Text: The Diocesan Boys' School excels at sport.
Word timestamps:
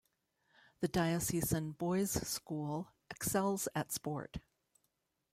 The 0.79 0.87
Diocesan 0.87 1.73
Boys' 1.73 2.27
School 2.27 2.89
excels 3.11 3.67
at 3.75 3.91
sport. 3.91 4.37